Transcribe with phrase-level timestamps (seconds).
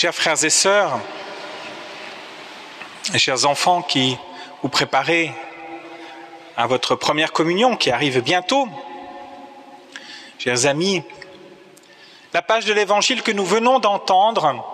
[0.00, 0.98] Chers frères et sœurs,
[3.18, 4.16] chers enfants qui
[4.62, 5.30] vous préparez
[6.56, 8.66] à votre première communion qui arrive bientôt,
[10.38, 11.02] chers amis,
[12.32, 14.64] la page de l'évangile que nous venons d'entendre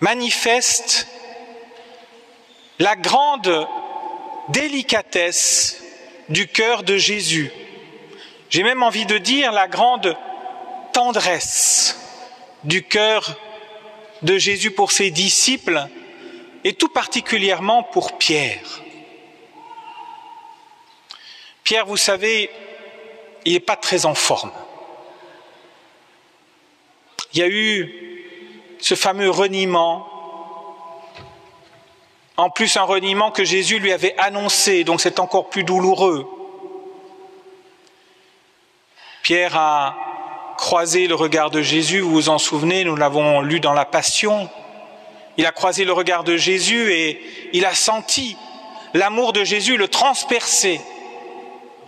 [0.00, 1.06] manifeste
[2.78, 3.68] la grande
[4.48, 5.82] délicatesse
[6.30, 7.52] du cœur de Jésus.
[8.48, 10.16] J'ai même envie de dire la grande
[10.94, 11.98] tendresse
[12.64, 13.36] du cœur
[14.22, 15.86] de Jésus pour ses disciples
[16.64, 18.82] et tout particulièrement pour Pierre.
[21.64, 22.50] Pierre, vous savez,
[23.44, 24.52] il n'est pas très en forme.
[27.32, 28.26] Il y a eu
[28.80, 30.06] ce fameux reniement,
[32.36, 36.26] en plus un reniement que Jésus lui avait annoncé, donc c'est encore plus douloureux.
[39.22, 40.09] Pierre a
[40.60, 44.50] croisé le regard de Jésus, vous vous en souvenez, nous l'avons lu dans la Passion.
[45.38, 47.18] Il a croisé le regard de Jésus et
[47.54, 48.36] il a senti
[48.92, 50.78] l'amour de Jésus le transpercer,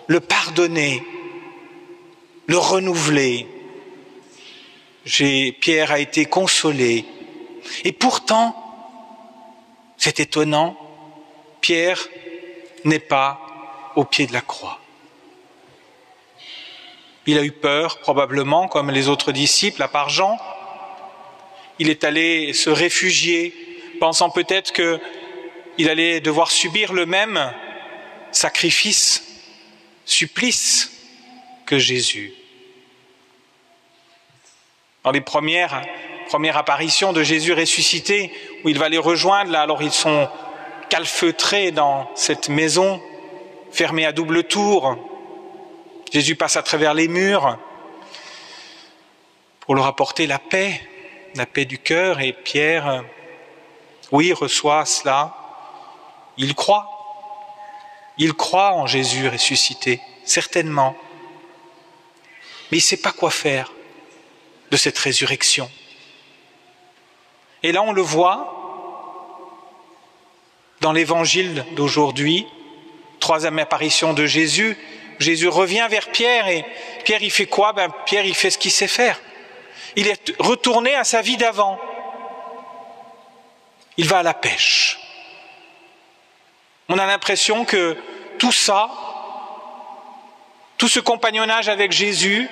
[0.06, 1.02] le pardonner,
[2.46, 3.46] le renouveler.
[5.04, 7.04] Pierre a été consolé.
[7.84, 8.56] Et pourtant,
[9.98, 10.78] c'est étonnant,
[11.60, 12.08] Pierre
[12.84, 13.38] n'est pas
[13.96, 14.81] au pied de la croix.
[17.26, 20.38] Il a eu peur, probablement, comme les autres disciples, à part Jean.
[21.78, 23.54] Il est allé se réfugier,
[24.00, 27.52] pensant peut-être qu'il allait devoir subir le même
[28.32, 29.22] sacrifice,
[30.04, 30.90] supplice
[31.64, 32.34] que Jésus.
[35.04, 35.82] Dans les premières,
[36.26, 38.32] premières apparitions de Jésus ressuscité,
[38.64, 40.28] où il va les rejoindre, là, alors ils sont
[40.88, 43.00] calfeutrés dans cette maison,
[43.70, 44.98] fermée à double tour,
[46.12, 47.58] Jésus passe à travers les murs
[49.60, 50.78] pour leur apporter la paix,
[51.34, 53.02] la paix du cœur, et Pierre,
[54.10, 55.34] oui, reçoit cela.
[56.36, 56.88] Il croit.
[58.18, 60.94] Il croit en Jésus ressuscité, certainement.
[62.70, 63.72] Mais il ne sait pas quoi faire
[64.70, 65.70] de cette résurrection.
[67.62, 68.58] Et là, on le voit
[70.82, 72.46] dans l'évangile d'aujourd'hui,
[73.18, 74.76] troisième apparition de Jésus,
[75.18, 76.64] Jésus revient vers Pierre et
[77.04, 77.72] Pierre il fait quoi?
[77.72, 79.20] Ben, Pierre il fait ce qu'il sait faire.
[79.96, 81.78] Il est retourné à sa vie d'avant.
[83.96, 84.98] Il va à la pêche.
[86.88, 87.96] On a l'impression que
[88.38, 88.90] tout ça,
[90.78, 92.48] tout ce compagnonnage avec Jésus,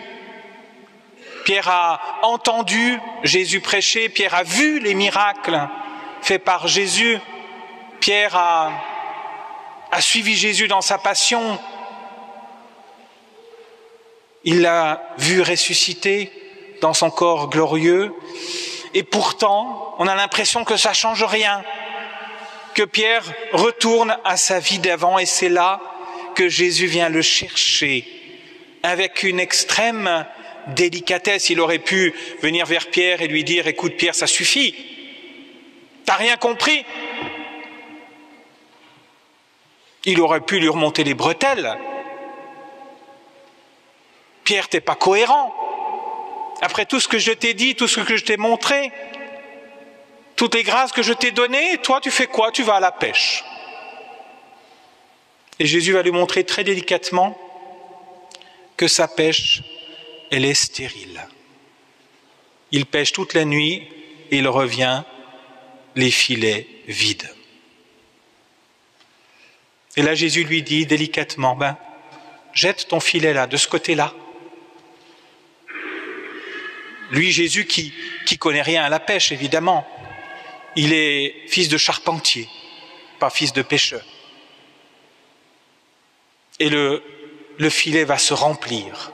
[1.45, 5.69] Pierre a entendu Jésus prêcher, Pierre a vu les miracles
[6.23, 7.19] faits par Jésus,
[7.99, 8.73] Pierre a,
[9.91, 11.59] a suivi Jésus dans sa passion,
[14.45, 16.31] il l'a vu ressusciter
[16.81, 18.13] dans son corps glorieux.
[18.95, 21.63] Et pourtant, on a l'impression que ça change rien,
[22.75, 25.81] que Pierre retourne à sa vie d'avant et c'est là
[26.35, 28.07] que Jésus vient le chercher
[28.83, 30.27] avec une extrême
[30.69, 31.51] délicatesse.
[31.51, 34.75] Il aurait pu venir vers Pierre et lui dire, écoute Pierre, ça suffit.
[36.05, 36.85] T'as rien compris.
[40.07, 41.77] Il aurait pu lui remonter les bretelles
[44.51, 45.55] Pierre, t'es pas cohérent.
[46.61, 48.91] Après tout ce que je t'ai dit, tout ce que je t'ai montré,
[50.35, 52.51] toutes les grâces que je t'ai données, toi tu fais quoi?
[52.51, 53.45] Tu vas à la pêche.
[55.61, 57.39] Et Jésus va lui montrer très délicatement
[58.77, 59.63] que sa pêche,
[60.33, 61.25] elle est stérile.
[62.73, 63.87] Il pêche toute la nuit
[64.33, 65.05] et il revient
[65.95, 67.33] les filets vides.
[69.95, 71.77] Et là Jésus lui dit délicatement, ben,
[72.53, 74.13] jette ton filet là, de ce côté-là.
[77.11, 77.93] Lui, Jésus, qui,
[78.27, 79.87] qui connaît rien à la pêche, évidemment.
[80.77, 82.49] Il est fils de charpentier,
[83.19, 84.05] pas fils de pêcheur.
[86.59, 87.03] Et le,
[87.59, 89.13] le filet va se remplir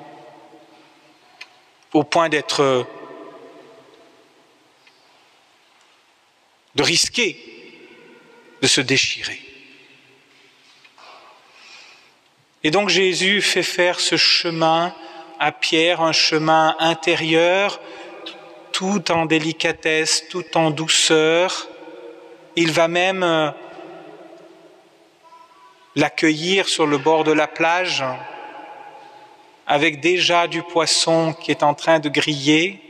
[1.92, 2.86] au point d'être
[6.74, 7.40] de risquer
[8.62, 9.40] de se déchirer.
[12.62, 14.94] Et donc Jésus fait faire ce chemin
[15.38, 17.80] à Pierre un chemin intérieur,
[18.72, 21.68] tout en délicatesse, tout en douceur.
[22.56, 23.50] Il va même euh,
[25.94, 28.04] l'accueillir sur le bord de la plage
[29.66, 32.80] avec déjà du poisson qui est en train de griller,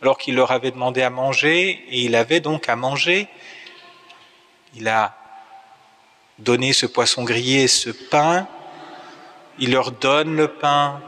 [0.00, 3.28] alors qu'il leur avait demandé à manger, et il avait donc à manger.
[4.74, 5.14] Il a
[6.38, 8.46] donné ce poisson grillé, ce pain,
[9.58, 11.02] il leur donne le pain,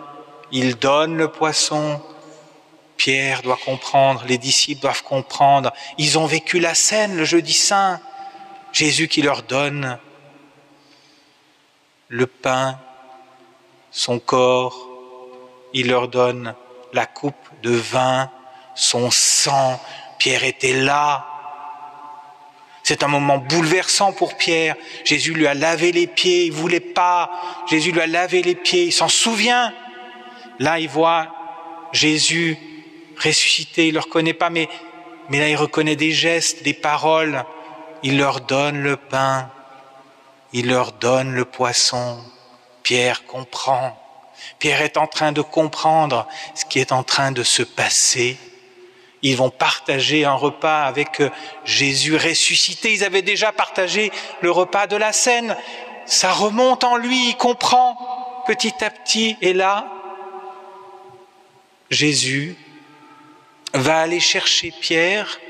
[0.52, 2.00] il donne le poisson,
[2.96, 5.72] Pierre doit comprendre, les disciples doivent comprendre.
[5.96, 8.00] Ils ont vécu la scène le jeudi saint.
[8.72, 9.98] Jésus qui leur donne
[12.08, 12.78] le pain,
[13.90, 14.86] son corps,
[15.72, 16.54] il leur donne
[16.92, 18.30] la coupe de vin,
[18.74, 19.80] son sang.
[20.18, 21.26] Pierre était là.
[22.82, 24.74] C'est un moment bouleversant pour Pierre.
[25.04, 27.30] Jésus lui a lavé les pieds, il voulait pas.
[27.68, 29.72] Jésus lui a lavé les pieds, il s'en souvient.
[30.60, 31.26] Là, il voit
[31.90, 32.58] Jésus
[33.18, 34.68] ressuscité, il ne le reconnaît pas, mais,
[35.30, 37.44] mais là, il reconnaît des gestes, des paroles.
[38.02, 39.50] Il leur donne le pain,
[40.52, 42.18] il leur donne le poisson.
[42.82, 43.96] Pierre comprend.
[44.58, 48.36] Pierre est en train de comprendre ce qui est en train de se passer.
[49.22, 51.22] Ils vont partager un repas avec
[51.64, 52.92] Jésus ressuscité.
[52.92, 54.12] Ils avaient déjà partagé
[54.42, 55.56] le repas de la scène.
[56.04, 59.36] Ça remonte en lui, il comprend petit à petit.
[59.40, 59.99] Et là,
[61.90, 62.56] Jésus
[63.74, 65.40] va aller chercher Pierre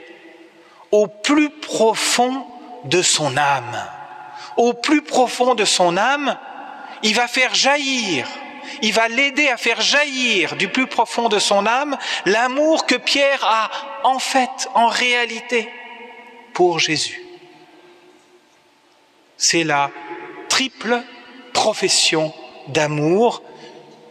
[0.91, 2.47] au plus profond
[2.85, 3.87] de son âme.
[4.57, 6.37] Au plus profond de son âme,
[7.03, 8.27] il va faire jaillir,
[8.83, 11.97] il va l'aider à faire jaillir du plus profond de son âme
[12.27, 13.71] l'amour que Pierre a
[14.05, 15.69] en fait, en réalité,
[16.53, 17.23] pour Jésus.
[19.37, 19.91] C'est la
[20.49, 21.03] triple
[21.53, 22.35] profession
[22.69, 23.43] d'amour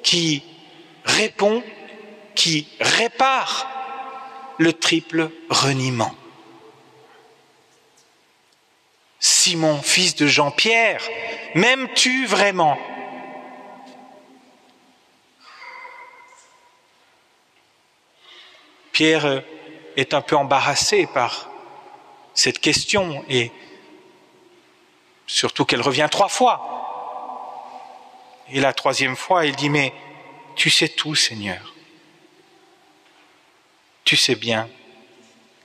[0.04, 0.44] qui
[1.04, 1.64] répond,
[2.40, 3.68] qui répare
[4.60, 6.16] le triple reniement.
[9.20, 11.02] Simon, fils de Jean-Pierre,
[11.54, 12.80] m'aimes-tu vraiment?
[18.94, 19.44] Pierre
[19.98, 21.50] est un peu embarrassé par
[22.34, 23.52] cette question et
[25.28, 27.66] surtout qu'elle revient trois fois.
[28.50, 29.94] Et la troisième fois, il dit, mais
[30.56, 31.74] tu sais tout, Seigneur.
[34.10, 34.68] Tu sais bien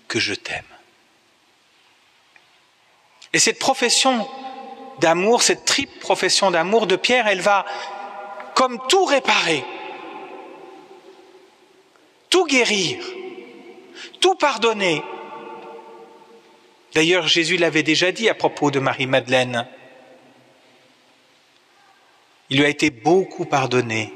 [0.06, 0.66] que je t'aime.
[3.32, 4.28] Et cette profession
[5.00, 7.64] d'amour, cette triple profession d'amour de Pierre, elle va
[8.54, 9.64] comme tout réparer,
[12.28, 13.02] tout guérir,
[14.20, 15.02] tout pardonner.
[16.92, 19.66] D'ailleurs, Jésus l'avait déjà dit à propos de Marie-Madeleine.
[22.50, 24.12] Il lui a été beaucoup pardonné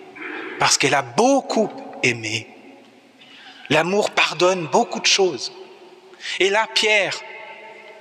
[0.59, 1.71] parce qu'elle a beaucoup
[2.03, 2.57] aimé.
[3.70, 5.53] L'amour pardonne beaucoup de choses.
[6.41, 7.20] Et là, Pierre,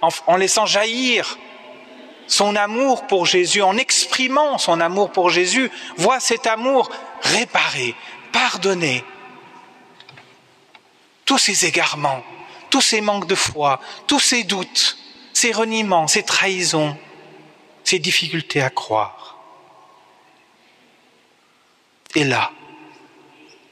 [0.02, 1.38] en, laissant jaillir
[2.28, 6.90] son amour pour Jésus, en exprimant son amour pour Jésus, voit cet amour
[7.22, 7.96] réparé,
[8.32, 9.04] pardonné.
[11.26, 12.24] Tous ces égarements,
[12.70, 14.98] tous ces manques de foi, tous ces doutes,
[15.34, 16.98] ces reniements, ces trahisons,
[17.84, 19.38] ces difficultés à croire.
[22.16, 22.52] Et là,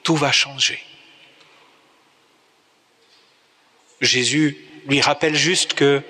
[0.03, 0.79] tout va changer.
[4.01, 4.57] Jésus
[4.87, 6.01] lui rappelle juste que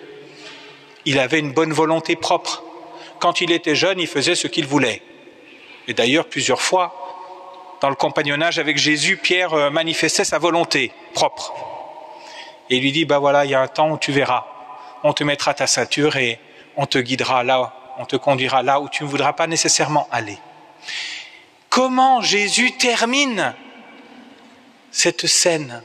[1.06, 2.64] il avait une bonne volonté propre.
[3.20, 5.02] Quand il était jeune, il faisait ce qu'il voulait.
[5.88, 11.54] Et d'ailleurs, plusieurs fois, dans le compagnonnage avec Jésus, Pierre euh, manifestait sa volonté propre.
[12.70, 14.46] Et il lui dit, bah voilà, il y a un temps où tu verras.
[15.04, 16.40] On te mettra ta ceinture et
[16.76, 20.38] on te guidera là, on te conduira là où tu ne voudras pas nécessairement aller.
[21.70, 23.54] Comment Jésus termine
[24.92, 25.84] cette scène?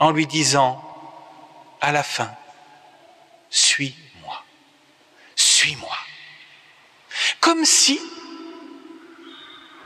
[0.00, 0.82] En lui disant
[1.80, 2.30] à la fin,
[3.50, 4.42] suis-moi,
[5.36, 5.96] suis-moi.
[7.40, 8.00] Comme si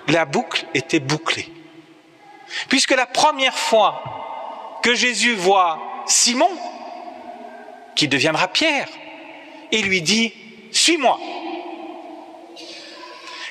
[0.09, 1.50] la boucle était bouclée.
[2.68, 6.50] Puisque la première fois que Jésus voit Simon,
[7.97, 8.88] qui deviendra Pierre,
[9.73, 10.33] il lui dit,
[10.71, 11.18] suis-moi.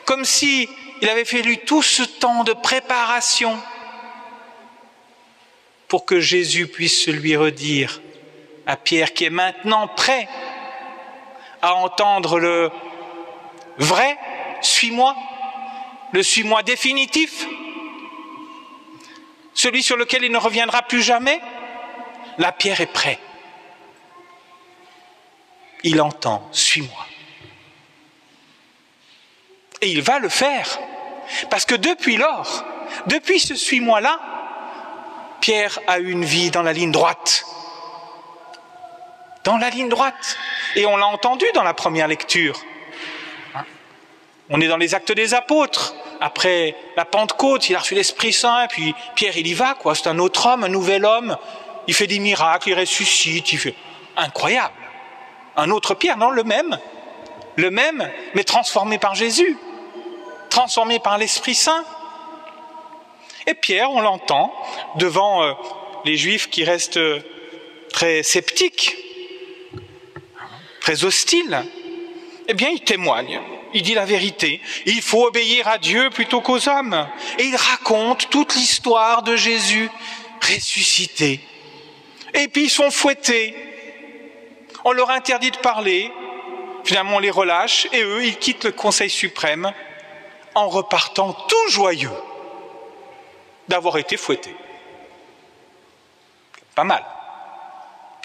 [0.06, 0.70] Comme si
[1.02, 3.60] il avait fait lui tout ce temps de préparation
[5.94, 8.02] pour que Jésus puisse lui redire
[8.66, 10.28] à Pierre qui est maintenant prêt
[11.62, 12.72] à entendre le
[13.78, 14.18] vrai,
[14.62, 15.16] suis-moi,
[16.12, 17.46] le suis-moi définitif,
[19.54, 21.40] celui sur lequel il ne reviendra plus jamais,
[22.40, 23.20] la pierre est prêt.
[25.84, 27.06] Il entend, suis-moi.
[29.82, 30.80] Et il va le faire.
[31.52, 32.66] Parce que depuis lors,
[33.06, 34.34] depuis ce suis-moi-là,
[35.44, 37.46] Pierre a eu une vie dans la ligne droite.
[39.44, 40.38] Dans la ligne droite.
[40.78, 42.62] Et on l'a entendu dans la première lecture.
[44.50, 45.96] On est dans les actes des apôtres.
[46.22, 49.96] Après la Pentecôte, il a reçu l'Esprit Saint, puis Pierre, il y va, quoi.
[49.96, 51.36] C'est un autre homme, un nouvel homme.
[51.88, 53.76] Il fait des miracles, il ressuscite.
[54.16, 54.74] Incroyable.
[55.58, 56.80] Un autre Pierre, non, le même.
[57.58, 59.58] Le même, mais transformé par Jésus.
[60.50, 61.84] Transformé par l'Esprit Saint.
[63.48, 64.54] Et Pierre, on l'entend,
[64.96, 65.54] devant euh,
[66.06, 67.20] les Juifs qui restent euh,
[67.92, 68.96] très sceptiques,
[70.80, 71.64] très hostiles,
[72.48, 73.40] eh bien, il témoigne,
[73.74, 74.62] il dit la vérité.
[74.86, 77.08] Il faut obéir à Dieu plutôt qu'aux hommes.
[77.40, 79.90] Et il raconte toute l'histoire de Jésus
[80.42, 81.40] ressuscité.
[82.34, 83.56] Et puis ils sont fouettés.
[84.84, 86.12] On leur interdit de parler.
[86.84, 89.72] Finalement, on les relâche et eux, ils quittent le Conseil suprême
[90.54, 92.12] en repartant tout joyeux
[93.68, 94.56] d'avoir été fouettés.
[96.76, 97.06] Pas mal.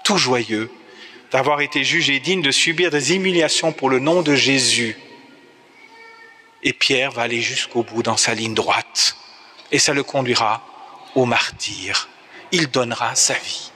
[0.04, 0.70] Tout joyeux
[1.30, 4.98] d'avoir été jugé digne de subir des humiliations pour le nom de Jésus.
[6.62, 9.16] Et Pierre va aller jusqu'au bout dans sa ligne droite.
[9.70, 10.62] Et ça le conduira
[11.14, 12.08] au martyr.
[12.50, 13.70] Il donnera sa vie.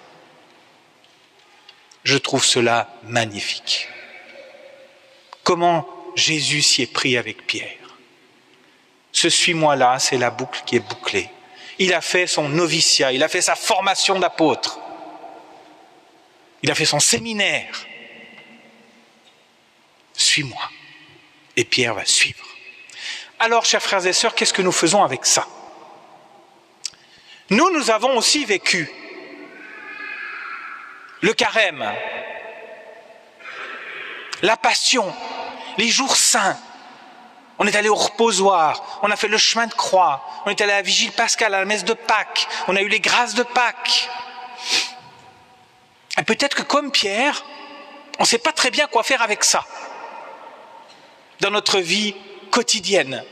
[2.04, 3.88] Je trouve cela magnifique.
[5.44, 7.76] Comment Jésus s'y est pris avec Pierre.
[9.12, 11.28] Ce suis-moi là, c'est la boucle qui est bouclée.
[11.82, 14.78] Il a fait son noviciat, il a fait sa formation d'apôtre.
[16.62, 17.74] Il a fait son séminaire.
[20.14, 20.62] Suis-moi.
[21.56, 22.46] Et Pierre va suivre.
[23.40, 25.48] Alors, chers frères et sœurs, qu'est-ce que nous faisons avec ça?
[27.50, 28.88] Nous, nous avons aussi vécu
[31.20, 31.84] le carême,
[34.42, 35.12] la passion,
[35.78, 36.56] les jours saints.
[37.64, 40.72] On est allé au reposoir, on a fait le chemin de croix, on est allé
[40.72, 43.44] à la vigile pascale, à la messe de Pâques, on a eu les grâces de
[43.44, 44.10] Pâques.
[46.18, 47.44] Et peut-être que comme Pierre,
[48.18, 49.64] on ne sait pas très bien quoi faire avec ça
[51.38, 52.16] dans notre vie
[52.50, 53.22] quotidienne.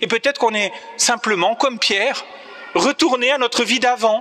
[0.00, 2.24] Et peut-être qu'on est simplement, comme Pierre,
[2.74, 4.20] retourné à notre vie d'avant,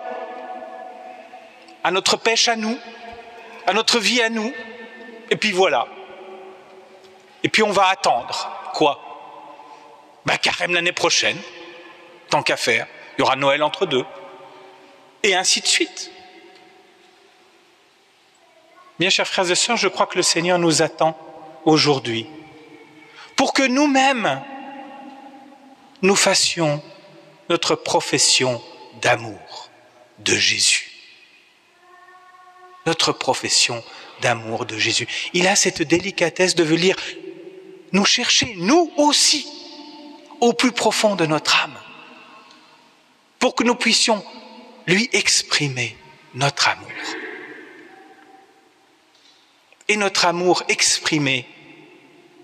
[1.83, 2.77] à notre pêche à nous,
[3.65, 4.53] à notre vie à nous,
[5.31, 5.87] et puis voilà.
[7.43, 8.49] Et puis on va attendre.
[8.73, 8.99] Quoi?
[10.25, 11.37] Ben carême l'année prochaine,
[12.29, 12.87] tant qu'à faire.
[13.17, 14.05] Il y aura Noël entre deux.
[15.23, 16.11] Et ainsi de suite.
[18.99, 21.17] Bien chers frères et sœurs, je crois que le Seigneur nous attend
[21.65, 22.27] aujourd'hui
[23.35, 24.41] pour que nous-mêmes,
[26.03, 26.83] nous fassions
[27.49, 28.61] notre profession
[29.01, 29.69] d'amour
[30.19, 30.91] de Jésus
[32.85, 33.83] notre profession
[34.21, 35.07] d'amour de Jésus.
[35.33, 36.95] Il a cette délicatesse de venir
[37.91, 39.47] nous chercher, nous aussi,
[40.39, 41.77] au plus profond de notre âme,
[43.39, 44.23] pour que nous puissions
[44.87, 45.95] lui exprimer
[46.33, 46.87] notre amour.
[49.87, 51.45] Et notre amour exprimé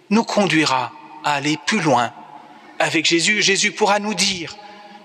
[0.09, 0.91] nous conduira
[1.23, 2.13] à aller plus loin
[2.79, 3.41] avec Jésus.
[3.41, 4.55] Jésus pourra nous dire,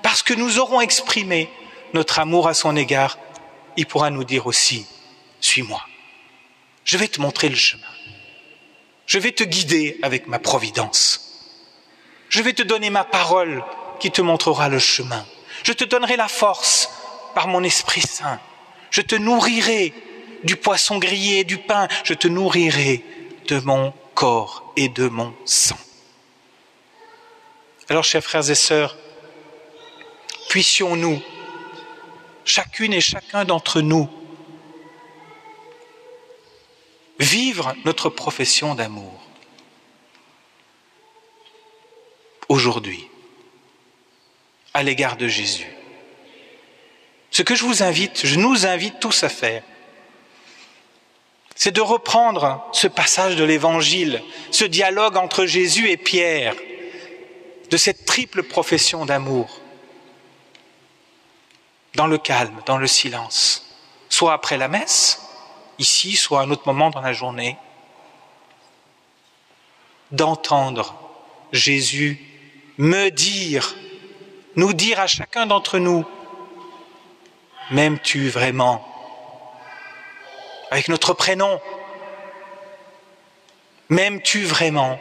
[0.03, 1.49] parce que nous aurons exprimé
[1.95, 3.19] notre amour à son égard,
[3.77, 4.87] il pourra nous dire aussi,
[5.41, 5.83] suis-moi.
[6.85, 7.92] Je vais te montrer le chemin.
[9.07, 11.23] Je vais te guider avec ma providence.
[12.29, 13.63] Je vais te donner ma parole
[14.01, 15.27] qui te montrera le chemin.
[15.65, 16.89] Je te donnerai la force
[17.35, 18.41] par mon Esprit Saint.
[18.91, 19.93] Je te nourrirai
[20.45, 21.89] du poisson grillé et du pain.
[22.05, 23.05] Je te nourrirai
[23.49, 25.79] de mon corps et de mon sang.
[27.89, 28.97] Alors, chers frères et sœurs,
[30.49, 31.21] puissions-nous,
[32.45, 34.09] chacune et chacun d'entre nous,
[37.23, 39.21] vivre notre profession d'amour.
[42.49, 43.09] Aujourd'hui,
[44.75, 45.71] à l'égard de Jésus.
[47.31, 49.63] Ce que je vous invite, je nous invite tous à faire,
[51.55, 56.55] c'est de reprendre ce passage de l'Évangile, ce dialogue entre Jésus et Pierre,
[57.71, 59.61] de cette triple profession d'amour,
[61.95, 63.77] dans le calme, dans le silence,
[64.09, 65.21] soit après la messe,
[65.79, 67.57] ici, soit à un autre moment dans la journée,
[70.11, 70.95] d'entendre
[71.53, 72.21] Jésus
[72.79, 73.75] me dire,
[74.57, 76.05] nous dire à chacun d'entre nous,
[77.71, 78.87] m'aimes-tu vraiment?
[80.71, 81.61] Avec notre prénom,
[83.89, 84.99] m'aimes-tu vraiment?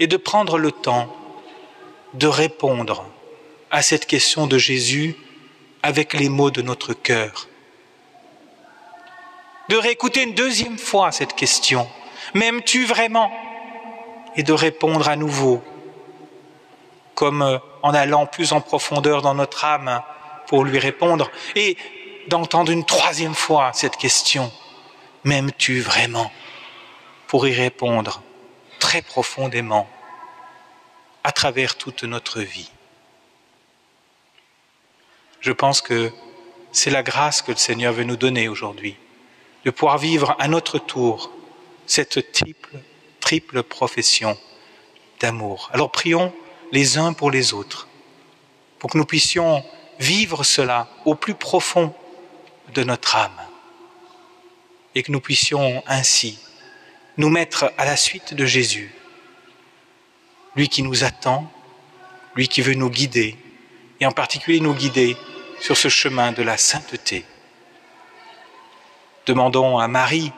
[0.00, 1.14] Et de prendre le temps
[2.14, 3.04] de répondre
[3.70, 5.16] à cette question de Jésus
[5.82, 7.47] avec les mots de notre cœur
[9.68, 11.88] de réécouter une deuxième fois cette question.
[12.34, 13.30] M'aimes-tu vraiment?
[14.36, 15.62] Et de répondre à nouveau,
[17.14, 20.02] comme euh, en allant plus en profondeur dans notre âme
[20.46, 21.76] pour lui répondre, et
[22.28, 24.50] d'entendre une troisième fois cette question.
[25.24, 26.30] M'aimes-tu vraiment?
[27.26, 28.22] Pour y répondre
[28.78, 29.88] très profondément
[31.24, 32.70] à travers toute notre vie.
[35.40, 36.10] Je pense que
[36.72, 38.96] c'est la grâce que le Seigneur veut nous donner aujourd'hui
[39.64, 41.30] de pouvoir vivre à notre tour
[41.86, 42.78] cette triple,
[43.20, 44.38] triple profession
[45.20, 45.70] d'amour.
[45.72, 46.32] Alors prions
[46.72, 47.88] les uns pour les autres.
[48.78, 49.64] pour que nous puissions
[49.98, 51.92] vivre cela au plus profond
[52.74, 53.40] de notre âme
[54.94, 56.38] et que nous puissions ainsi
[57.16, 58.94] nous mettre à la suite de Jésus,
[60.54, 61.50] lui qui nous attend,
[62.36, 63.36] lui qui veut nous guider,
[64.00, 65.16] et en particulier nous guider
[65.60, 67.24] sur ce chemin de la sainteté.
[69.28, 70.32] Demandons à Marie,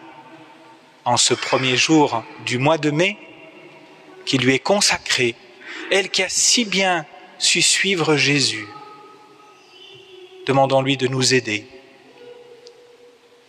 [1.05, 3.17] en ce premier jour du mois de mai,
[4.27, 5.37] qui lui est consacré,
[5.93, 7.07] elle qui a si bien
[7.39, 8.67] su suivre Jésus,
[10.49, 11.69] demandons-lui de nous aider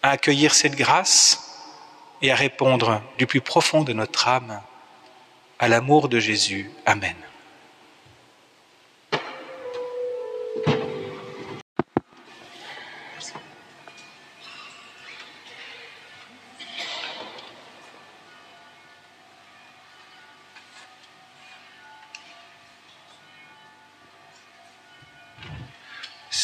[0.03, 1.73] à accueillir cette grâce
[2.21, 4.61] et à répondre du plus profond de notre âme
[5.57, 6.69] à l'amour de Jésus.
[6.85, 7.15] Amen.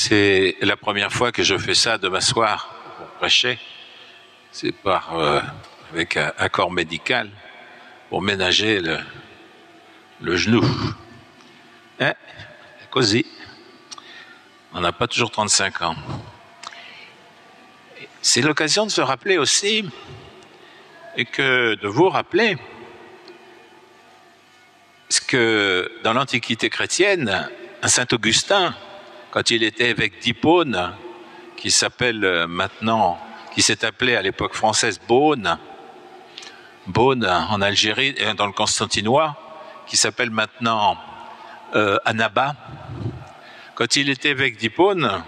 [0.10, 3.60] C'est la première fois que je fais ça de m'asseoir pour prêcher.
[4.54, 5.42] C'est par euh,
[5.92, 7.30] avec un accord médical
[8.08, 9.00] pour ménager le,
[10.22, 10.64] le genou.
[12.00, 12.14] Hein?
[12.90, 13.26] Cosy.
[14.74, 15.96] On n'a pas toujours 35 ans.
[18.22, 19.90] C'est l'occasion de se rappeler aussi
[21.18, 22.58] et que de vous rappeler
[25.10, 27.50] ce que dans l'Antiquité chrétienne,
[27.82, 28.74] un Saint Augustin
[29.32, 30.94] quand il était évêque d'Hippone,
[31.56, 33.20] qui s'appelle euh, maintenant,
[33.54, 35.58] qui s'est appelé à l'époque française Beaune,
[36.88, 39.36] Beaune en Algérie, et dans le Constantinois,
[39.88, 40.98] qui s'appelle maintenant
[41.76, 42.56] euh, Annaba.
[43.76, 45.24] Quand il était évêque d'Hippone,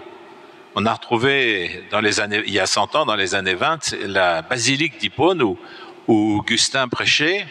[0.74, 5.42] on a retrouvé il y a 100 ans, dans les années 20, la basilique d'Hippone
[5.42, 5.58] où,
[6.06, 7.46] où Augustin prêchait,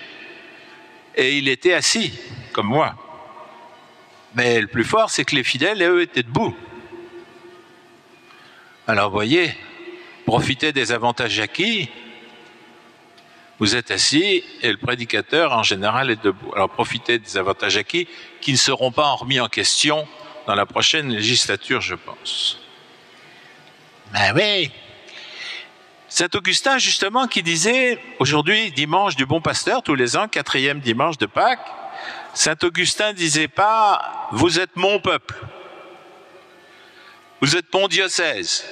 [1.15, 2.17] et il était assis,
[2.53, 2.95] comme moi.
[4.35, 6.55] Mais le plus fort, c'est que les fidèles, eux, étaient debout.
[8.87, 9.55] Alors, voyez,
[10.25, 11.89] profitez des avantages acquis.
[13.59, 16.51] Vous êtes assis et le prédicateur, en général, est debout.
[16.55, 18.07] Alors, profitez des avantages acquis
[18.41, 20.07] qui ne seront pas remis en question
[20.47, 22.59] dans la prochaine législature, je pense.
[24.13, 24.71] Ben oui.
[26.07, 31.19] Saint Augustin, justement, qui disait, aujourd'hui, dimanche du bon pasteur, tous les ans, quatrième dimanche
[31.19, 31.59] de Pâques,
[32.33, 35.35] Saint Augustin disait pas vous êtes mon peuple,
[37.41, 38.65] vous êtes mon diocèse.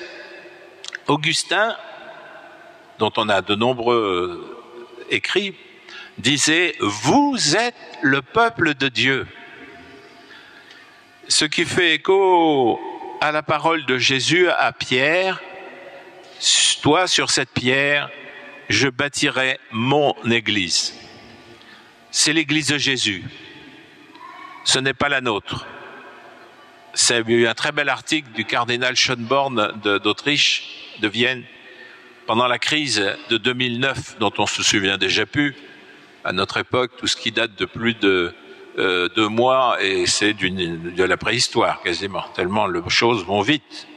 [1.08, 1.76] Augustin,
[3.00, 4.58] dont on a de nombreux
[5.10, 5.56] écrits,
[6.18, 9.28] disait vous êtes le peuple de Dieu.
[11.28, 12.80] Ce qui fait écho
[13.22, 15.42] à la parole de Jésus à Pierre,
[16.82, 18.10] toi sur cette pierre,
[18.70, 20.94] je bâtirai mon église.
[22.20, 23.24] C'est l'église de Jésus
[24.64, 25.68] ce n'est pas la nôtre.
[26.96, 31.44] C'est un très bel article du cardinal Schönborn d'Autriche, de, Vienne,
[32.26, 35.56] pendant la crise de 2009, dont on se souvient déjà plus.
[36.26, 38.34] À notre époque, tout ce qui date de plus de
[38.80, 43.88] euh, deux mois, et c'est de la préhistoire quasiment, tellement les choses vont vite.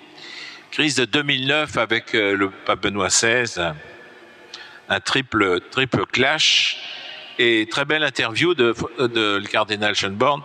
[0.70, 3.72] Crise de 2009 avec euh, le pape Benoît XVI,
[4.90, 6.76] un triple, triple clash,
[7.38, 10.42] et très belle interview de, de le cardinal Schönborn,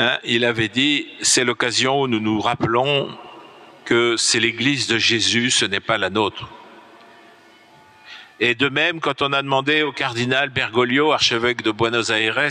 [0.00, 3.10] Hein, il avait dit, c'est l'occasion où nous nous rappelons
[3.84, 6.48] que c'est l'Église de Jésus, ce n'est pas la nôtre.
[8.38, 12.48] Et de même, quand on a demandé au cardinal Bergoglio, archevêque de Buenos Aires,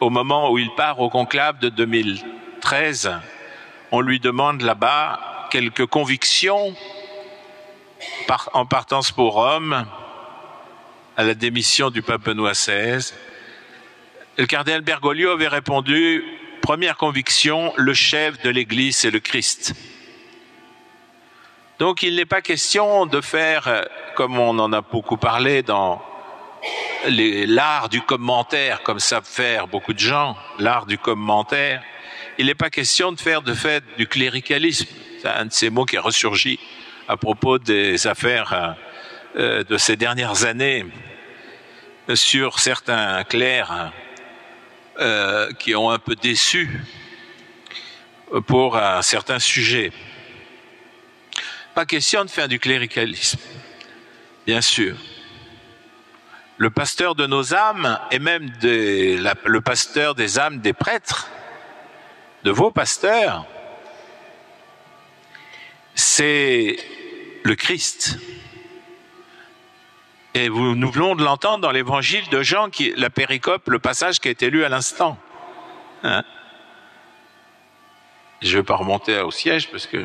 [0.00, 3.12] au moment où il part au conclave de 2013,
[3.92, 6.74] on lui demande là-bas quelques convictions
[8.52, 9.86] en partance pour Rome
[11.16, 13.12] à la démission du pape Benoît XVI
[14.38, 16.22] le cardinal Bergoglio avait répondu
[16.60, 19.74] première conviction, le chef de l'Église, c'est le Christ.
[21.78, 26.02] Donc il n'est pas question de faire, comme on en a beaucoup parlé dans
[27.06, 31.82] l'art du commentaire, comme savent faire beaucoup de gens, l'art du commentaire,
[32.38, 34.88] il n'est pas question de faire de fait du cléricalisme.
[35.22, 36.58] C'est un de ces mots qui est ressurgi
[37.08, 38.76] à propos des affaires
[39.36, 40.84] euh, de ces dernières années
[42.14, 43.92] sur certains clercs
[44.98, 46.70] euh, qui ont un peu déçu
[48.46, 49.92] pour un certain sujet.
[51.74, 53.38] Pas question de faire du cléricalisme,
[54.46, 54.96] bien sûr.
[56.58, 61.28] Le pasteur de nos âmes et même le pasteur des âmes des prêtres,
[62.44, 63.44] de vos pasteurs,
[65.94, 66.78] c'est
[67.42, 68.18] le Christ.
[70.36, 74.28] Et nous venons de l'entendre dans l'évangile de Jean, qui, la péricope, le passage qui
[74.28, 75.18] a été lu à l'instant.
[76.02, 76.24] Hein?
[78.42, 80.04] Je ne vais pas remonter au siège parce que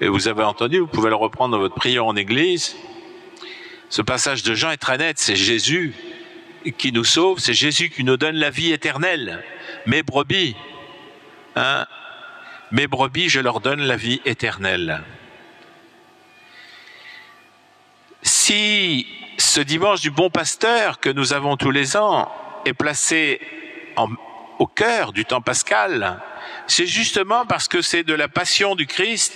[0.00, 2.76] Et vous avez entendu, vous pouvez le reprendre dans votre prière en église.
[3.88, 5.92] Ce passage de Jean est très net, c'est Jésus
[6.78, 9.42] qui nous sauve, c'est Jésus qui nous donne la vie éternelle.
[9.86, 10.54] Mes brebis,
[11.56, 11.86] hein,
[12.70, 15.02] mes brebis, je leur donne la vie éternelle.
[18.46, 22.30] Si ce dimanche du bon pasteur que nous avons tous les ans
[22.64, 23.40] est placé
[24.60, 26.22] au cœur du temps pascal,
[26.68, 29.34] c'est justement parce que c'est de la passion du Christ,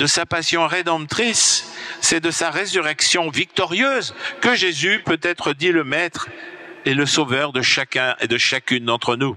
[0.00, 5.84] de sa passion rédemptrice, c'est de sa résurrection victorieuse que Jésus peut être dit le
[5.84, 6.28] Maître
[6.84, 9.36] et le Sauveur de chacun et de chacune d'entre nous.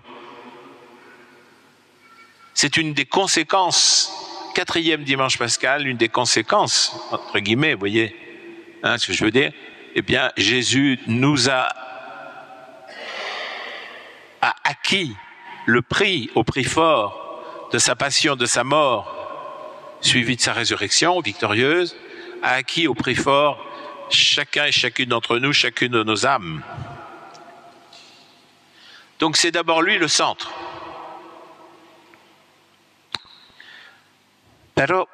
[2.56, 4.12] C'est une des conséquences,
[4.56, 8.25] quatrième dimanche pascal, une des conséquences, entre guillemets, vous voyez,
[8.86, 9.52] hein, ce que je veux dire,
[9.96, 11.68] eh bien, Jésus nous a,
[14.42, 15.16] a acquis
[15.66, 19.12] le prix au prix fort de sa passion, de sa mort,
[20.02, 21.96] suivi de sa résurrection victorieuse,
[22.44, 23.60] a acquis au prix fort
[24.10, 26.62] chacun et chacune d'entre nous, chacune de nos âmes.
[29.18, 30.52] Donc c'est d'abord lui le centre.
[34.76, 35.08] Pero,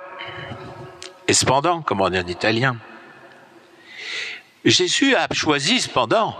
[1.27, 2.77] et cependant, comme on dit en italien,
[4.63, 6.35] Jésus a choisi cependant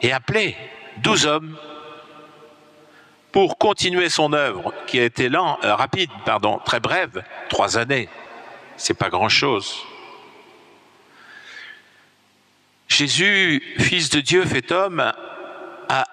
[0.00, 0.56] et appelé
[0.98, 1.56] douze hommes
[3.32, 8.08] pour continuer son œuvre, qui a été euh, rapide, pardon, très brève, trois années.
[8.76, 9.82] C'est pas grand chose.
[12.86, 15.00] Jésus, fils de Dieu, fait homme,
[15.88, 16.04] a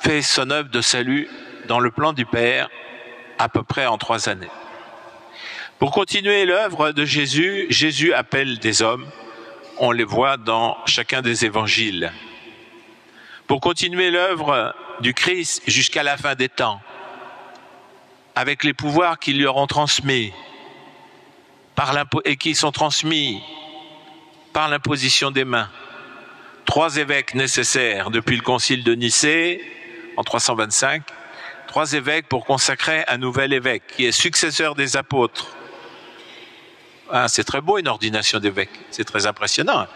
[0.00, 1.28] fait son œuvre de salut
[1.66, 2.68] dans le plan du Père
[3.38, 4.50] à peu près en trois années.
[5.80, 9.06] Pour continuer l'œuvre de Jésus, Jésus appelle des hommes.
[9.78, 12.12] On les voit dans chacun des évangiles.
[13.46, 16.80] Pour continuer l'œuvre du Christ jusqu'à la fin des temps,
[18.34, 20.32] avec les pouvoirs qui lui auront transmis
[21.74, 23.42] par et qui sont transmis
[24.52, 25.68] par l'imposition des mains.
[26.64, 29.62] Trois évêques nécessaires depuis le concile de Nicée
[30.16, 31.02] en 325,
[31.66, 35.55] trois évêques pour consacrer un nouvel évêque qui est successeur des apôtres.
[37.10, 39.86] Ah, c'est très beau une ordination d'évêque, c'est très impressionnant.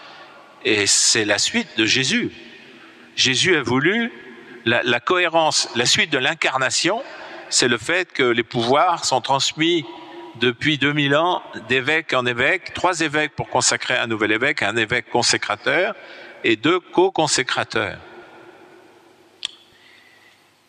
[0.65, 2.31] Et c'est la suite de Jésus.
[3.17, 4.13] Jésus a voulu
[4.65, 7.03] la, cohérence, la suite de l'incarnation,
[7.49, 9.85] c'est le fait que les pouvoirs sont transmis
[10.39, 15.11] depuis 2000 ans d'évêque en évêque, trois évêques pour consacrer un nouvel évêque, un évêque
[15.11, 15.95] consécrateur
[16.45, 17.99] et deux co-consécrateurs.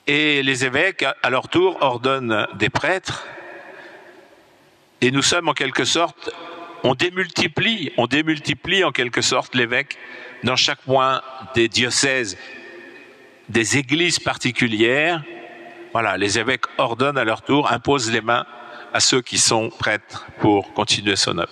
[0.08, 3.28] Et les évêques, à leur tour, ordonnent des prêtres.
[5.02, 6.30] Et nous sommes en quelque sorte,
[6.84, 9.98] on démultiplie, on démultiplie en quelque sorte l'évêque
[10.44, 11.22] dans chaque point
[11.56, 12.38] des diocèses
[13.50, 15.24] des églises particulières,
[15.92, 18.46] voilà, les évêques ordonnent à leur tour, imposent les mains
[18.94, 21.52] à ceux qui sont prêtres pour continuer son œuvre.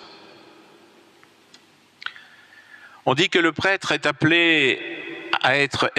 [3.05, 4.79] On dit que le prêtre est appelé
[5.41, 5.91] à être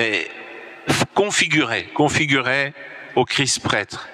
[1.14, 2.72] configuré, configuré
[3.14, 4.08] au Christ prêtre.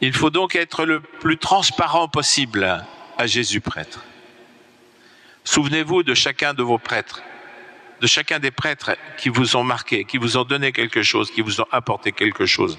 [0.00, 2.84] Il faut donc être le plus transparent possible
[3.16, 4.04] à Jésus prêtre.
[5.44, 7.22] Souvenez-vous de chacun de vos prêtres
[8.00, 11.40] de chacun des prêtres qui vous ont marqué, qui vous ont donné quelque chose, qui
[11.40, 12.78] vous ont apporté quelque chose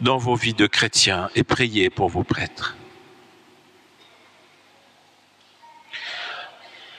[0.00, 2.76] dans vos vies de chrétiens et priez pour vos prêtres.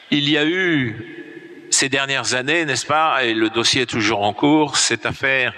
[0.10, 4.34] Il y a eu ces dernières années, n'est-ce pas, et le dossier est toujours en
[4.34, 5.54] cours, cette affaire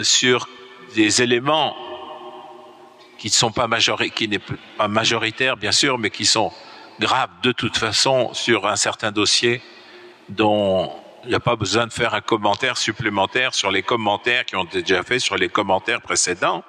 [0.00, 0.48] sur
[0.94, 1.76] des éléments
[3.18, 3.68] qui ne sont pas
[4.14, 4.40] qui n'est
[4.76, 6.52] pas majoritaires bien sûr, mais qui sont
[7.00, 9.60] graves de toute façon sur un certain dossier
[10.28, 10.92] dont
[11.24, 14.64] il n'y a pas besoin de faire un commentaire supplémentaire sur les commentaires qui ont
[14.64, 16.62] été déjà faits sur les commentaires précédents.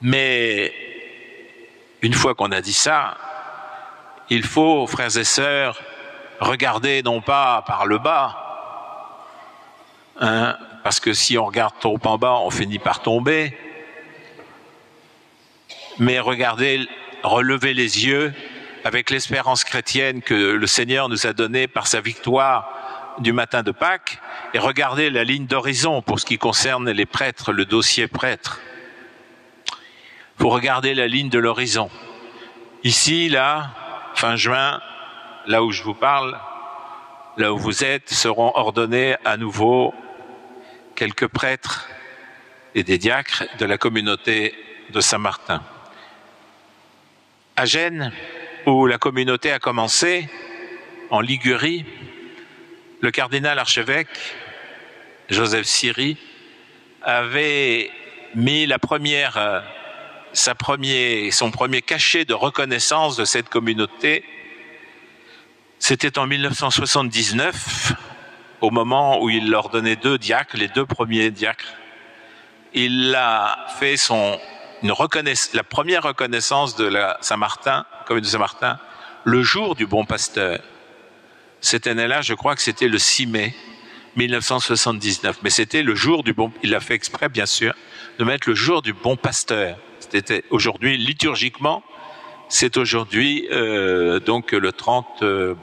[0.00, 0.72] Mais
[2.00, 3.16] une fois qu'on a dit ça,
[4.30, 5.80] il faut, frères et sœurs,
[6.40, 8.36] regarder non pas par le bas,
[10.20, 13.56] hein, parce que si on regarde trop en bas, on finit par tomber,
[15.98, 16.86] mais regarder,
[17.22, 18.32] relever les yeux
[18.84, 22.70] avec l'espérance chrétienne que le Seigneur nous a donnée par sa victoire
[23.18, 24.18] du matin de Pâques,
[24.52, 28.60] et regardez la ligne d'horizon pour ce qui concerne les prêtres, le dossier prêtre.
[30.38, 31.90] Faut regarder la ligne de l'horizon.
[32.82, 33.70] Ici, là,
[34.14, 34.80] fin juin,
[35.46, 36.38] là où je vous parle,
[37.36, 39.94] là où vous êtes, seront ordonnés à nouveau
[40.94, 41.88] quelques prêtres
[42.74, 44.54] et des diacres de la communauté
[44.90, 45.62] de Saint-Martin.
[47.56, 48.10] À Gênes,
[48.66, 50.28] où la communauté a commencé,
[51.10, 51.84] en Ligurie,
[53.00, 54.08] le cardinal archevêque
[55.30, 56.16] Joseph Siri
[57.00, 57.92] avait
[58.34, 59.60] mis la première, euh,
[60.32, 64.24] son premier cachet de reconnaissance de cette communauté.
[65.78, 67.92] C'était en 1979,
[68.62, 71.72] au moment où il leur donnait deux diacres, les deux premiers diacres.
[72.72, 74.40] Il a fait son,
[74.84, 78.78] la première reconnaissance de la Saint-Martin, commune de Saint-Martin,
[79.24, 80.60] le jour du bon pasteur.
[81.60, 83.54] Cette année-là, je crois que c'était le 6 mai
[84.16, 85.38] 1979.
[85.42, 87.74] Mais c'était le jour du bon, il a fait exprès, bien sûr,
[88.18, 89.78] de mettre le jour du bon pasteur.
[90.00, 91.82] C'était aujourd'hui, liturgiquement,
[92.50, 95.54] c'est aujourd'hui, euh, donc le 30, euh,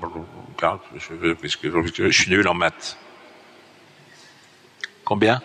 [0.95, 2.97] je suis nul en maths.
[5.05, 5.41] Combien?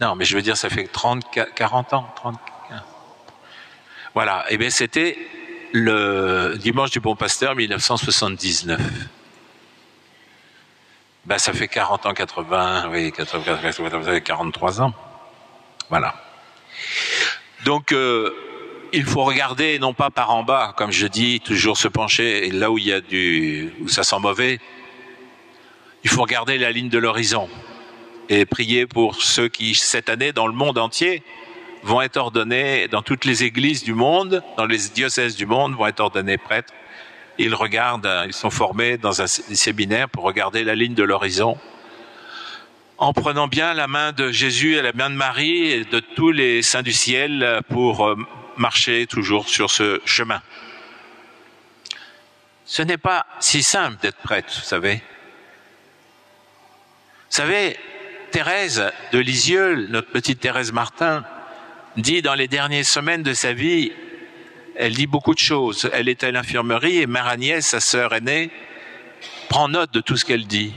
[0.00, 2.10] Non, mais je veux dire, ça fait 30, 40 ans.
[2.16, 2.38] 30,
[4.14, 4.44] voilà.
[4.48, 5.18] Et eh bien, c'était
[5.72, 8.80] le dimanche du Bon Pasteur 1979.
[11.26, 14.94] Ben, ça fait 40 ans, 80, oui, 80, 43 ans.
[15.90, 16.14] Voilà.
[17.64, 18.34] Donc, euh,
[18.92, 22.70] il faut regarder non pas par en bas, comme je dis, toujours se pencher là
[22.70, 24.58] où il y a du, où ça sent mauvais.
[26.02, 27.48] Il faut regarder la ligne de l'horizon
[28.30, 31.22] et prier pour ceux qui, cette année, dans le monde entier,
[31.82, 35.86] vont être ordonnés dans toutes les églises du monde, dans les diocèses du monde, vont
[35.86, 36.72] être ordonnés prêtres.
[37.38, 41.58] Ils regardent, ils sont formés dans un séminaire pour regarder la ligne de l'horizon,
[42.98, 46.30] en prenant bien la main de Jésus et la main de Marie et de tous
[46.30, 48.16] les saints du ciel pour euh,
[48.56, 50.40] marcher toujours sur ce chemin.
[52.64, 55.02] Ce n'est pas si simple d'être prêtre, vous savez.
[57.30, 57.76] Vous savez,
[58.30, 61.24] Thérèse de Lisieux, notre petite Thérèse Martin,
[61.96, 63.92] dit dans les dernières semaines de sa vie,
[64.76, 65.90] elle dit beaucoup de choses.
[65.92, 68.50] Elle est à l'infirmerie et Mère Agnès, sa sœur aînée,
[69.48, 70.72] prend note de tout ce qu'elle dit.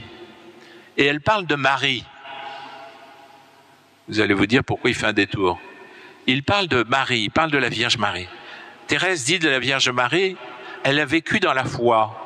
[0.96, 2.04] Et elle parle de Marie.
[4.08, 5.58] Vous allez vous dire pourquoi il fait un détour.
[6.26, 8.28] Il parle de Marie, il parle de la Vierge Marie.
[8.86, 10.36] Thérèse dit de la Vierge Marie,
[10.82, 12.20] elle a vécu dans la foi.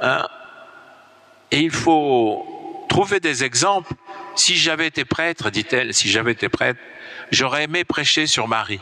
[0.00, 0.26] Hein
[1.54, 3.94] et il faut trouver des exemples.
[4.36, 6.80] Si j'avais été prêtre, dit-elle, si j'avais été prêtre,
[7.30, 8.80] J'aurais aimé prêcher sur Marie,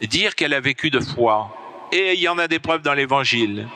[0.00, 1.56] dire qu'elle a vécu de foi.
[1.92, 3.68] Et il y en a des preuves dans l'Évangile.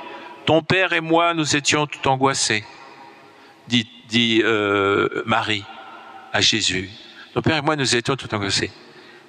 [0.44, 2.64] Ton père et moi, nous étions tout angoissés,
[3.68, 5.64] dit, euh, Marie
[6.33, 6.90] à Jésus.
[7.35, 8.72] Ton père et moi, nous étions tout angoissés.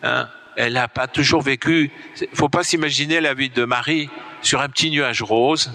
[0.02, 0.28] Hein?
[0.56, 1.92] Elle n'a pas toujours vécu.
[2.20, 4.10] Il faut pas s'imaginer la vie de Marie
[4.42, 5.72] sur un petit nuage rose,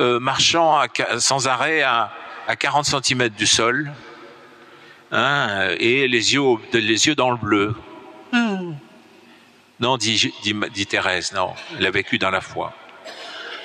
[0.00, 0.80] euh, marchant
[1.18, 2.12] sans arrêt à,
[2.48, 3.90] à 40 cm du sol,
[5.12, 6.42] hein, et les yeux,
[6.72, 7.74] les yeux dans le bleu.
[8.32, 8.74] Hmm.
[9.80, 12.74] Non, dit, dit, Thérèse, non, elle a vécu dans la foi.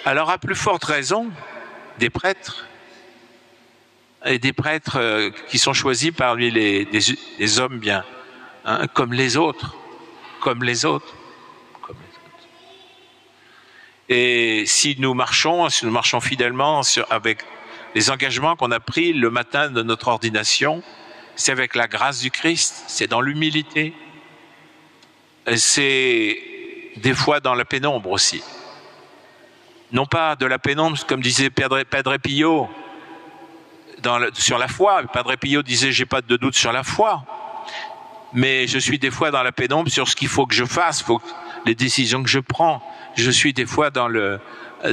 [0.05, 1.31] Alors, à plus forte raison,
[1.97, 2.67] des prêtres,
[4.25, 6.87] et des prêtres euh, qui sont choisis parmi les,
[7.39, 8.05] les, hommes bien,
[8.63, 9.75] hein, comme les autres,
[10.39, 11.13] comme les autres.
[11.81, 12.47] Comme les autres.
[14.09, 17.39] Et si nous marchons, si nous marchons fidèlement sur, avec
[17.95, 20.83] les engagements qu'on a pris le matin de notre ordination,
[21.35, 23.93] c'est avec la grâce du Christ, c'est dans l'humilité,
[25.55, 26.39] c'est
[26.97, 28.43] des fois dans la pénombre aussi.
[29.91, 32.69] Non pas de la pénombre, comme disait Padre, Padre Pio
[34.33, 35.03] sur la foi.
[35.11, 37.23] Padre Pio disait j'ai pas de doute sur la foi,
[38.33, 41.03] mais je suis des fois dans la pénombre sur ce qu'il faut que je fasse,
[41.65, 42.81] les décisions que je prends.
[43.15, 44.39] Je suis des fois dans le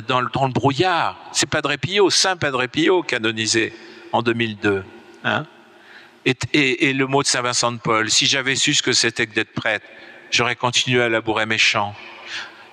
[0.07, 1.16] dans le, dans le brouillard.
[1.33, 3.74] C'est Padre Pio, Saint Padre Pio, canonisé
[4.12, 4.85] en 2002.
[5.24, 5.46] Hein
[6.24, 9.35] et, le mot de Saint Vincent de Paul, si j'avais su ce que c'était que
[9.35, 9.87] d'être prêtre,
[10.30, 11.94] j'aurais continué à labourer mes champs.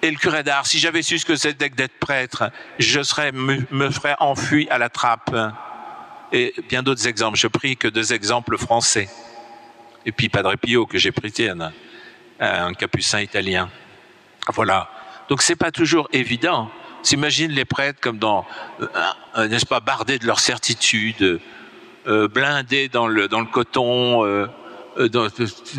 [0.02, 3.32] Et le curé d'art, si j'avais su ce que c'était que d'être prêtre, je serais,
[3.32, 5.36] me, ferais enfui à la trappe.
[6.32, 7.38] Et bien d'autres exemples.
[7.38, 9.10] Je prie que deux exemples français.
[10.06, 11.72] Et puis Padre Pio, que j'ai pris, un,
[12.40, 13.70] un capucin italien.
[14.54, 14.90] Voilà.
[15.30, 16.70] Donc c'est pas toujours évident.
[17.02, 18.46] S'imagine les prêtres comme dans,
[18.82, 21.40] euh, n'est-ce pas, bardés de leur certitude,
[22.08, 24.48] euh, blindés dans le, coton, euh,
[24.98, 25.30] euh,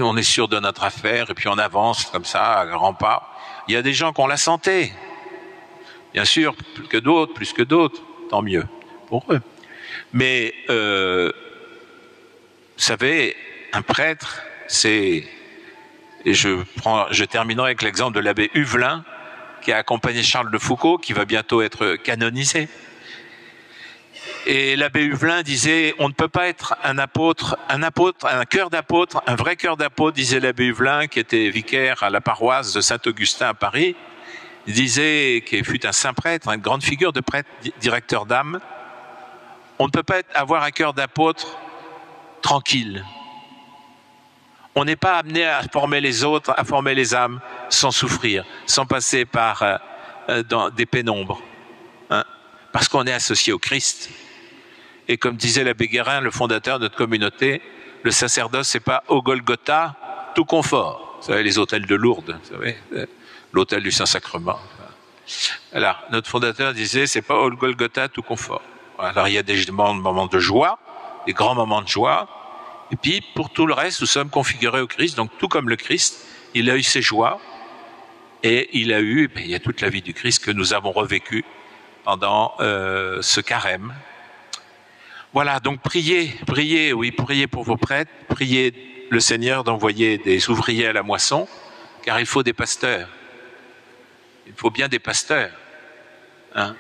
[0.01, 3.35] on est sûr de notre affaire, et puis on avance comme ça, à grands pas.
[3.67, 4.93] Il y a des gens qui ont la santé,
[6.13, 8.65] bien sûr, plus que d'autres, plus que d'autres, tant mieux
[9.07, 9.41] pour eux.
[10.13, 11.33] Mais, euh,
[12.77, 13.37] vous savez,
[13.73, 15.25] un prêtre, c'est,
[16.25, 16.59] et je
[17.11, 19.05] je terminerai avec l'exemple de l'abbé Huvelin,
[19.63, 22.69] qui a accompagné Charles de Foucault, qui va bientôt être canonisé.
[24.47, 28.71] Et l'abbé Huvelin disait, on ne peut pas être un apôtre, un apôtre, un cœur
[28.71, 32.81] d'apôtre, un vrai cœur d'apôtre, disait l'abbé Huvelin, qui était vicaire à la paroisse de
[32.81, 33.97] Saint-Augustin à Paris.
[34.67, 37.49] Disait, qu'il fut un saint prêtre, une grande figure de prêtre,
[37.81, 38.61] directeur d'âme.
[39.79, 41.59] On ne peut pas avoir un cœur d'apôtre
[42.43, 43.05] tranquille.
[44.75, 48.87] On n'est pas amené à former les autres, à former les âmes sans souffrir, sans
[48.87, 49.77] passer par euh,
[50.29, 51.41] euh, des pénombres,
[52.73, 54.11] parce qu'on est associé au Christ.
[55.09, 57.63] Et comme disait l'abbé Guérin, le fondateur de notre communauté,
[58.03, 59.97] le sacerdoce, c'est pas au Golgotha
[60.35, 61.19] tout confort.
[61.21, 63.07] Vous savez, les hôtels de Lourdes, vous savez, euh,
[63.53, 64.59] l'hôtel du Saint-Sacrement.
[65.73, 68.63] Alors, notre fondateur disait, c'est pas au Golgotha tout confort.
[68.99, 70.79] Alors, il y a des moments de joie,
[71.27, 72.29] des grands moments de joie,
[72.91, 75.17] et puis pour tout le reste, nous sommes configurés au Christ.
[75.17, 77.41] Donc, tout comme le Christ, il a eu ses joies,
[78.43, 80.93] et il a eu, il y a toute la vie du Christ que nous avons
[80.93, 81.45] revécue
[82.09, 83.95] pendant euh, ce carême,
[85.35, 90.87] voilà, donc priez, priez, oui, priez pour vos prêtres, priez le Seigneur d'envoyer des ouvriers
[90.87, 91.47] à la moisson,
[92.03, 93.11] car il faut des pasteurs.
[94.47, 95.51] Il faut bien des pasteurs.
[96.55, 96.77] Hein,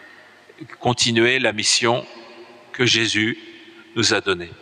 [0.81, 2.07] continuer la mission
[2.73, 3.37] que Jésus
[3.97, 4.53] nous a donnée.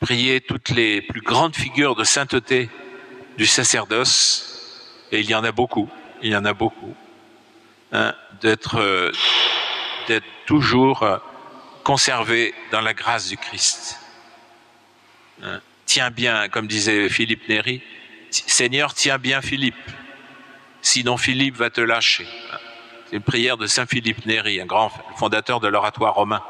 [0.00, 2.70] Priez toutes les plus grandes figures de sainteté
[3.36, 4.80] du sacerdoce,
[5.12, 5.90] et il y en a beaucoup,
[6.24, 6.94] il y en a beaucoup,
[7.92, 8.80] hein, d'être
[10.46, 11.06] toujours
[11.84, 14.00] conservé dans la grâce du Christ.
[15.42, 15.60] Hein?
[15.84, 17.82] Tiens bien, comme disait Philippe Néry,
[18.30, 19.90] Seigneur, tiens bien Philippe,
[20.80, 22.26] sinon Philippe va te lâcher.
[23.08, 26.42] C'est une prière de Saint Philippe Néry, un grand fondateur de l'oratoire romain.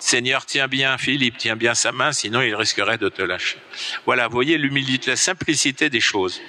[0.00, 3.58] Seigneur, tiens bien Philippe, tiens bien sa main, sinon il risquerait de te lâcher.
[4.04, 6.40] Voilà, voyez l'humilité, la simplicité des choses.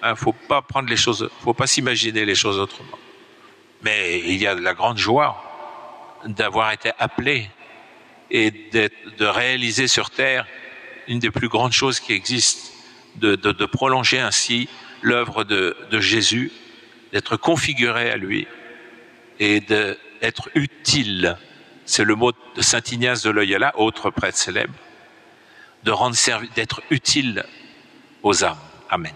[0.00, 2.98] Il hein, faut pas prendre les choses, faut pas s'imaginer les choses autrement.
[3.82, 5.42] Mais il y a de la grande joie
[6.24, 7.48] d'avoir été appelé
[8.30, 10.46] et de réaliser sur Terre
[11.08, 12.70] une des plus grandes choses qui existent,
[13.16, 14.68] de, prolonger ainsi
[15.02, 16.52] l'œuvre de, de, Jésus,
[17.12, 18.46] d'être configuré à lui
[19.40, 21.36] et d'être utile.
[21.84, 24.74] C'est le mot de Saint Ignace de Loyola, autre prêtre célèbre,
[25.84, 26.16] de rendre
[26.54, 27.44] d'être utile
[28.22, 28.58] aux âmes.
[28.90, 29.14] Amen.